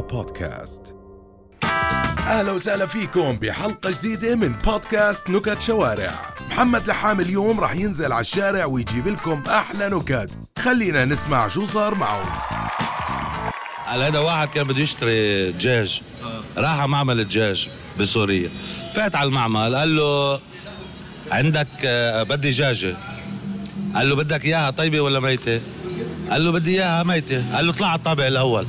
[0.00, 0.94] بودكاست.
[2.26, 6.14] أهلا وسهلا فيكم بحلقة جديدة من بودكاست نكت شوارع.
[6.50, 10.30] محمد لحام اليوم راح ينزل على الشارع ويجيب لكم أحلى نكت.
[10.58, 12.42] خلينا نسمع شو صار معه
[13.86, 16.02] قال هذا واحد كان بده يشتري دجاج.
[16.56, 18.50] راح على معمل الدجاج بسوريا.
[18.94, 20.40] فات على المعمل قال له
[21.30, 22.96] عندك آه، بدي دجاجة.
[23.94, 25.60] قال له بدك إياها طيبة ولا ميتة؟
[26.30, 27.56] قال له بدي إياها ميتة.
[27.56, 28.66] قال له طلع على الطابق الأول.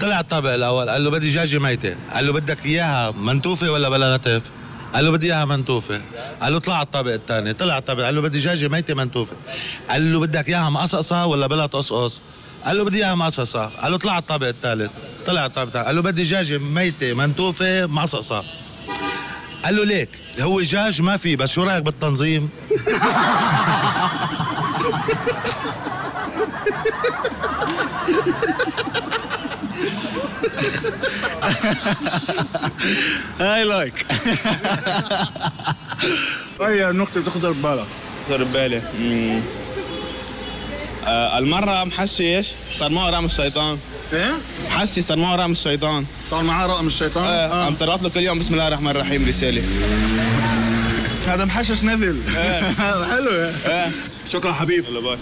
[0.00, 4.16] طلع الطابق الأول قال له بدي دجاجة ميتة قال له بدك اياها منتوفة ولا بلا
[4.16, 4.42] نتف
[4.94, 6.00] قال له بدي اياها منتوفة
[6.40, 9.36] قال له طلع الطابق الثاني طلع الطابق قال له بدي دجاجة ميتة منتوفة
[9.90, 12.20] قال له بدك اياها مقصقصة ولا بلا تقصقص
[12.64, 14.90] قال له بدي اياها مقصقصة قال له طلع الطابق الثالث
[15.26, 18.44] طلع الطابق قال له بدي دجاجة ميتة منتوفة مقصقصة
[19.64, 20.08] قال له ليك
[20.40, 22.50] هو دجاج ما في بس شو رايك بالتنظيم
[33.40, 34.06] هاي like
[36.60, 37.86] هاي النقطة بتخطر ببالك.
[38.28, 38.82] خطر ببالي.
[41.06, 43.78] آه المرة محشش صار معه رقم الشيطان.
[44.12, 44.30] إيه؟
[44.66, 46.04] محشش صار معه رقم الشيطان.
[46.24, 47.66] صار معاه رقم الشيطان؟ آه.
[47.66, 49.62] عم طلعت له كل يوم بسم الله الرحمن الرحيم رسالة.
[51.26, 52.22] هذا محشش نذل
[53.10, 53.30] حلو.
[53.66, 53.90] آه.
[54.26, 54.84] شكرا حبيب.
[54.84, 55.18] يلا باي.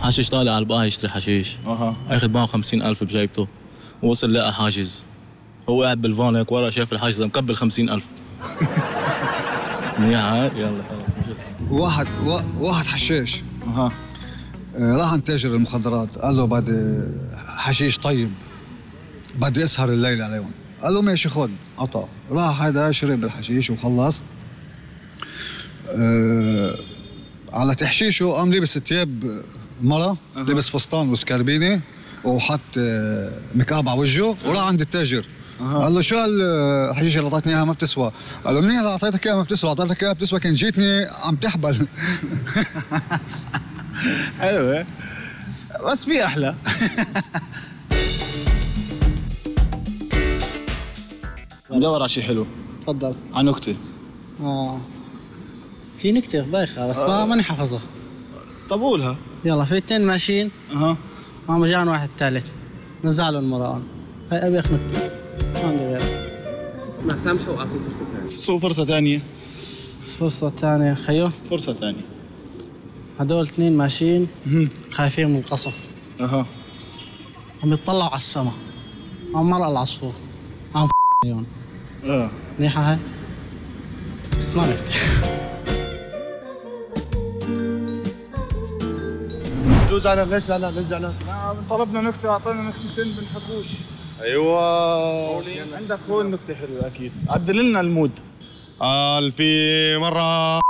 [0.00, 1.56] حشيش طالع على البقاع يشتري حشيش.
[1.66, 1.96] أها.
[2.10, 3.48] أخذ معه خمسين ألف بجيبته.
[4.02, 5.04] وصل لقى حاجز.
[5.68, 8.06] هو قاعد بالفان هيك ورا شاف الحاجز مكبل خمسين ألف.
[9.98, 11.14] منيح هاي يلا خلص
[11.70, 13.92] واحد وا- واحد حشاش أها.
[14.76, 16.18] آه، راح عند تاجر المخدرات.
[16.18, 17.02] قال له بدي
[17.46, 18.30] حشيش طيب
[19.40, 20.50] بدي اسهر الليل عليهم.
[20.82, 22.04] قال له ماشي خد عطى.
[22.30, 24.20] راح هيدا شرب الحشيش وخلص.
[25.88, 26.76] أه
[27.52, 29.42] على تحشيشه قام لبس ثياب
[29.82, 31.80] مرة لبس فستان وسكربينة.
[32.24, 35.26] وحط آه، مكاب على وجهه وراح عند التاجر.
[35.60, 38.12] قال له شو هالحشيشه اللي أعطيتني إياها ما بتسوى.
[38.44, 41.86] قال له منين اللي أعطيتك إياها ما بتسوى؟ أعطيتك إياها بتسوى كان جيتني عم تحبل.
[44.40, 44.86] حلوة
[45.86, 46.54] بس في أحلى.
[51.70, 52.46] ندور على شيء حلو.
[52.82, 53.14] تفضل.
[53.32, 53.76] على نكتة.
[54.40, 54.80] آه.
[55.96, 57.80] في نكتة بايخة بس ما ماني حافظها.
[58.68, 59.16] طب قولها.
[59.44, 60.50] يلا في اثنين ماشيين.
[60.72, 60.96] أها.
[61.48, 62.46] قام جاء واحد ثالث.
[63.04, 63.82] نزع له المرآن
[64.32, 65.02] هاي ابيخ نكتة.
[65.54, 66.26] ما عندي غيرها
[67.10, 68.26] ما سامحة واعطيه فرصة ثانية.
[68.26, 69.22] سو فرصة ثانية.
[70.18, 70.94] فرصة ثانية.
[70.94, 71.30] خيو.
[71.50, 72.04] فرصة ثانية.
[73.20, 74.28] هدول اثنين ماشيين.
[74.90, 75.88] خايفين من القصف.
[76.20, 76.46] أها.
[77.62, 78.52] عم يطلعوا على السما.
[79.34, 80.12] عم مرق العصفور.
[80.74, 80.88] عم
[81.24, 81.46] فيهم
[82.04, 82.30] آه.
[82.58, 82.98] منيحة هاي؟
[84.38, 85.41] بس ما نكتة.
[89.92, 91.14] شو زعلان ليش زعلان ليش زعلان؟
[91.70, 93.66] طلبنا نكتة أعطينا نكتتين بنحبوش
[94.22, 98.10] أيوه عندك هون نكتة حلوة أكيد عدل لنا ال mood
[98.80, 100.60] قال في مرة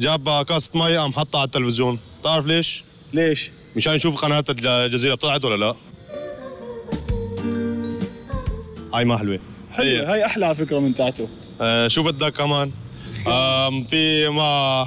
[0.00, 5.44] جاب كاسة مي قام حطها على التلفزيون تعرف ليش؟ ليش؟ مشان يشوف قناة الجزيرة طلعت
[5.44, 5.74] ولا لا؟
[8.94, 9.40] هاي ما حلوة
[9.72, 11.28] حلوة هاي أحلى على فكرة من تاعته
[11.60, 12.72] آه شو بدك كمان؟
[13.28, 14.86] آم في ما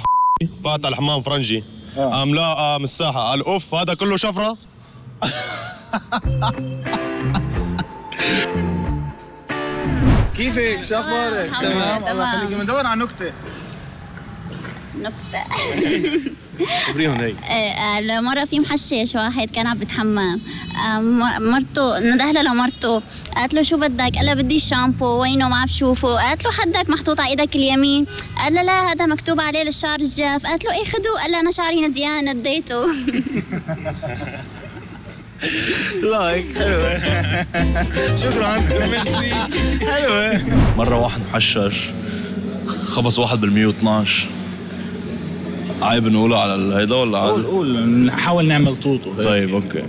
[0.64, 1.77] فات على الحمام فرنجي آه.
[1.98, 4.58] قام لا من الساحة قال أوف هذا كله شفرة؟
[10.36, 12.34] كيفك؟ شو أخبارك؟ الله تمام.
[12.34, 13.32] يخليكي بندور على نكتة
[14.98, 15.44] نكتة
[16.88, 17.32] خبريهم هي
[18.10, 20.40] آه، مرة في محشش واحد كان عم بتحمم.
[20.86, 20.98] آه،
[21.38, 23.02] مرته نده لها لمرته.
[23.36, 26.90] قالت له شو بدك؟ قال لها بدي شامبو وينه؟ ما عم بشوفه قالت له حدك
[26.90, 28.06] محطوط على إيدك اليمين.
[28.38, 30.46] قال لها لا هذا مكتوب عليه للشعر الجاف.
[30.46, 31.20] قالت له إيه خدوه.
[31.22, 32.86] قال لها أنا شعري نديان نديته
[36.02, 36.94] like حلوة.
[38.22, 38.58] شكرا.
[38.58, 39.34] ميرسي.
[39.86, 40.40] حلوة.
[40.76, 41.90] مرة واحد محشش
[42.68, 44.28] خبص واحد بال 112
[45.82, 49.28] عيب نقوله على الهيدا ولا قول عادي؟ قول نحاول نعمل طوطو هيك.
[49.28, 49.82] طيب أوكي.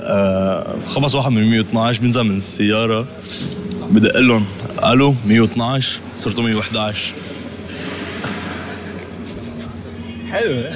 [0.00, 3.06] آه خبص واحد من 112 بينزل من السيارة
[3.90, 4.44] بدق لهم
[4.84, 7.14] ألو 112 صرتوا 111
[10.30, 10.70] حلوة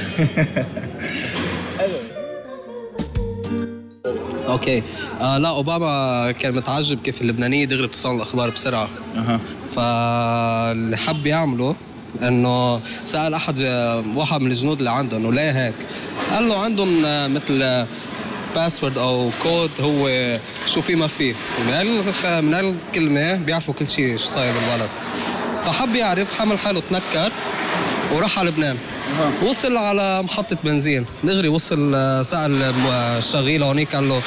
[4.48, 4.82] أوكي.
[5.20, 8.88] آه لا أوباما كان متعجب كيف اللبنانية دغري بتصل الأخبار بسرعة.
[9.16, 9.40] أها.
[9.76, 11.76] فاللي حب يعمله
[12.22, 13.58] إنه سأل أحد
[14.14, 15.74] واحد من الجنود اللي عنده إنه ليه هيك؟
[16.30, 17.86] قال له عندهم آه، مثل
[18.54, 20.08] password أو كود هو
[20.66, 21.34] شو في ما في.
[21.68, 21.86] من
[22.44, 24.90] من هالكلمه بيعرفوا كل شيء شو صاير بالبلد.
[25.64, 27.32] فحب يعرف حمل حاله تنكر
[28.12, 28.76] وراح على لبنان.
[29.42, 31.06] وصل على محطة بنزين.
[31.24, 32.62] دغري وصل آه، سأل
[33.18, 34.22] الشغيل هونيك قال له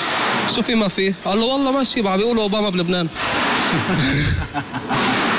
[0.56, 3.08] شو في ما في؟ قال له والله ماشي عم بيقولوا أوباما بلبنان.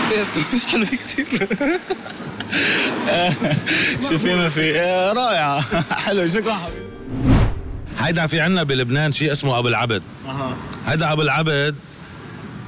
[0.55, 1.49] مش حلو كثير
[4.09, 5.61] شو في ما في آه، رائعه
[6.05, 6.53] حلو شكرا.
[6.53, 6.89] حبيبي
[7.99, 10.03] هيدا في عنا بلبنان شيء اسمه أبو العبد.
[10.87, 11.75] هيدا أبو العبد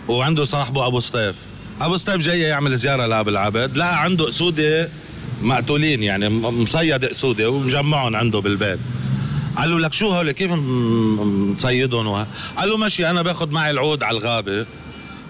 [0.08, 1.36] وعنده صاحبه أبو سطيف.
[1.80, 3.76] أبو سطيف جاي يعمل زيارة لأبو العبد.
[3.76, 4.88] لقى عنده اسوده
[5.42, 8.78] مقتولين يعني مصيد اسوده ومجمعهم عنده بالبيت.
[9.56, 12.24] قال له لك شو هول؟ كيف مصيدهم؟
[12.56, 14.66] قال له ماشي أنا باخذ معي العود على الغابة.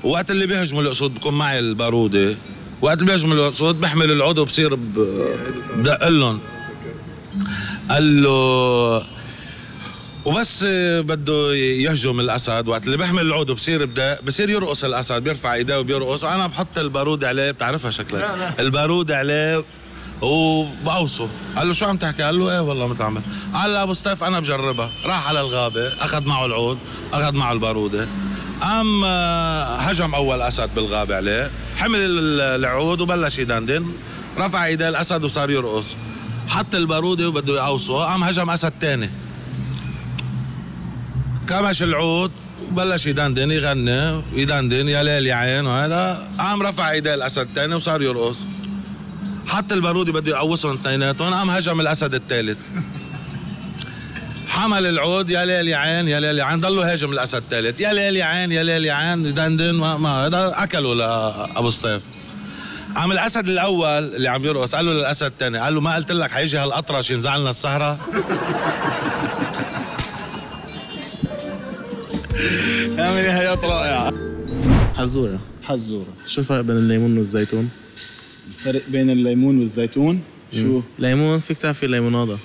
[0.04, 2.36] وقت اللي بيهجموا الأسود بكون معي البارودة.
[2.82, 6.40] وقت بيهجموا الاسود بحمل العود وبصير بدق لهم.
[7.90, 9.02] قال له
[10.24, 10.64] وبس
[10.98, 12.68] بده يهجم الأسد.
[12.68, 16.24] وقت اللي بيحمل العود وبصير بدا بصير يرقص الأسد بيرفع إيديه وبيرقص.
[16.24, 19.64] وأنا بحط البارود عليه بتعرفها شكلك؟ البارود عليه
[20.22, 21.28] وبقوصه.
[21.56, 23.22] قال له شو عم تحكي؟ قال له إيه والله عم
[23.54, 24.90] قال له أبو ستيف أنا بجربها.
[25.06, 26.78] راح على الغابة أخذ معه العود
[27.12, 28.08] أخذ معه البارودة.
[28.60, 29.04] قام
[29.80, 31.50] هجم أول أسد بالغابة عليه
[31.80, 33.86] حمل ال- العود وبلش يدندن.
[34.38, 35.86] رفع ايديه الاسد وصار يرقص.
[36.48, 38.04] حط البارودة وبده يقوصه.
[38.04, 39.10] قام هجم اسد تاني.
[41.48, 42.30] كمش العود
[42.72, 46.28] وبلش يدندن يغني يدندن يا ليل يا عين وهذا.
[46.38, 48.36] قام رفع ايديه الاسد الثاني وصار يرقص.
[49.46, 51.34] حط البارودي بده يقوصهم اثنيناتهم.
[51.34, 52.58] قام هجم الاسد الثالث
[54.60, 56.60] حمل العود يا ليل يا عين يا ليل يا عين.
[56.60, 57.80] ضلوا هاجم الأسد الثالث.
[57.80, 59.26] يا ليل يا عين يا ليل يا عين.
[59.26, 62.02] يدندن ما, ما هذا أكلوا لابو سطيف.
[62.96, 63.86] قام الأسد الأول
[64.16, 67.36] اللي عم يرقص قال له للأسد الثاني قال له ما قلت لك حيجي هالأطرش ينزع
[67.36, 67.98] لنا السهره
[72.98, 74.12] عامل حياة رائعة
[74.96, 75.40] حزورة.
[75.62, 76.06] حزورة.
[76.26, 77.68] شو الفرق بين الليمون والزيتون؟
[78.48, 80.20] الفرق بين الليمون والزيتون؟
[80.54, 82.38] شو؟ ليمون فيك تعرف في ليمونادا.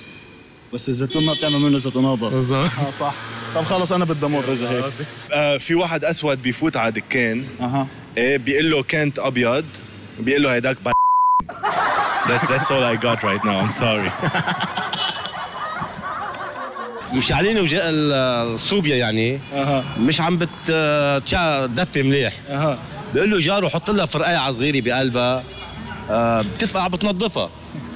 [0.75, 3.13] بس الزيتون ما بتعمل منه زيتوناضة بالظبط آه صح.
[3.56, 4.83] طب خلص أنا بدي أمر إذا هيك.
[5.33, 7.44] آه في واحد أسود بيفوت على دكان.
[7.62, 7.88] أها.
[8.18, 9.66] إيه بيقول له كانت أبيض
[10.19, 10.92] بيقول له هيداك ب...
[12.27, 13.57] That, that's all I got right now.
[13.66, 14.12] I'm sorry.
[17.13, 19.39] مشعلين وجاء الصوبيا يعني.
[19.54, 19.83] أها.
[20.00, 20.50] مش عم بت
[21.25, 22.33] تشع- تدفي مليح.
[22.50, 22.80] أها.
[23.13, 25.44] بيقول له جاره حط لها فرقاية صغيره بقلبها.
[26.10, 27.50] آه، بتفقع بتنظفها.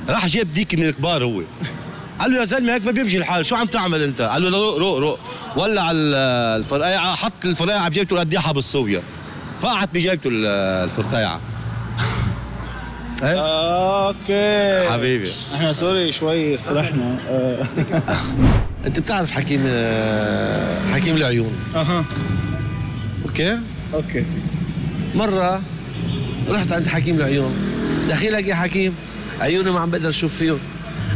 [0.09, 1.41] راح جاب ديك من الكبار هو.
[2.19, 4.77] قال له يا زلمة هيك ما بيمشي الحال شو عم تعمل أنت؟ قال له روق
[4.77, 5.19] روق روق.
[5.57, 6.15] ولع ال-
[6.59, 9.01] الفرقايه حط الفرقايه بجيبته القديحه بالصوبيا
[9.61, 10.45] فقعت بجيبته ال-
[10.89, 11.39] الفرقايه
[13.23, 14.89] أوكي.
[14.89, 15.31] حبيبي.
[15.55, 17.17] إحنا سوري شوي سرحنا.
[18.85, 19.59] أنت بتعرف حكيم
[20.93, 21.53] حكيم العيون.
[21.75, 22.05] أها.
[23.25, 23.57] أوكي؟
[23.93, 24.23] أوكي.
[25.15, 25.61] مرة
[26.49, 27.53] رحت عند حكيم العيون.
[28.09, 28.95] دخيلك يا حكيم
[29.39, 30.59] عيوني ما عم بقدر أشوف فيهم.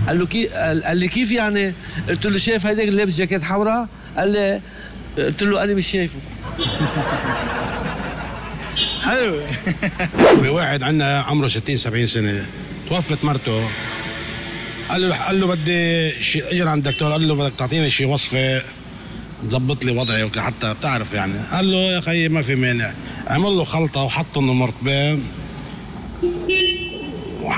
[0.08, 1.74] قال له كيف قال لي كيف يعني؟
[2.10, 4.62] قلت له شايف هيداك اللي لابس جاكيت حمراء؟ قال لي
[5.18, 6.20] قلت له أنا مش شايفه.
[9.04, 9.42] حلو.
[10.44, 12.46] في واحد عندنا عمره 60 70 سنة
[12.90, 13.70] توفت مرته.
[14.90, 18.62] قال له قال له بدي شي اجى عند الدكتور قال له بدك تعطيني شي وصفة
[19.50, 21.34] تظبط لي وضعي وك- حتى بتعرف يعني.
[21.52, 22.94] قال له يا خيي ما في مانع.
[23.28, 25.24] عمل له خلطة وحطهم مرطبين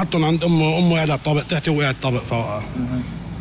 [0.06, 2.64] وحطهم عند أمه أمه قاعدة على الطابق تحتي وقعد الطابق فوقها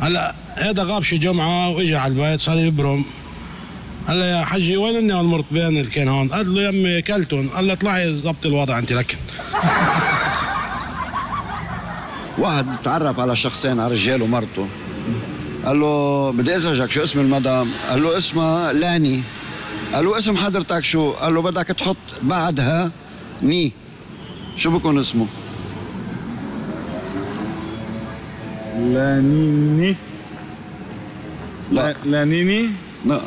[0.01, 3.05] هلأ هذا غاب شي جمعة واجى على البيت صار يبرم.
[4.09, 7.49] له يا حجي وين إني المرطبين اللي كان هون؟ قال له يمي كلتهم.
[7.49, 9.17] قال له اطلعي ضبط الوضع انت لك
[12.37, 14.67] واحد تعرف على شخصين على رجال ومرته.
[15.65, 19.21] قال له بدي أزعجك شو اسم المدام؟ قال له اسمها لاني.
[19.93, 22.91] قال له اسم حضرتك شو؟ قال له بدك تحط بعدها
[23.41, 23.71] ني.
[24.57, 25.27] شو بكون اسمه؟
[28.93, 29.95] لانيني
[31.71, 31.95] لا.
[32.05, 32.69] لانيني
[33.05, 33.21] لا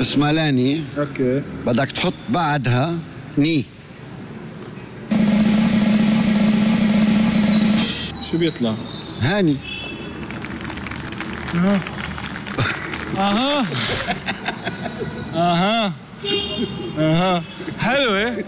[0.00, 1.42] اسمها لاني أوكي.
[1.66, 2.94] بدك تحط بعدها
[3.38, 3.64] ني.
[8.30, 8.74] شو بيطلع؟
[9.20, 9.56] هاني.
[11.54, 11.80] أها.
[13.18, 13.66] أها.
[15.34, 15.92] أها.
[16.98, 17.42] أها.
[17.78, 18.44] حلوة.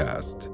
[0.00, 0.49] بودكاست.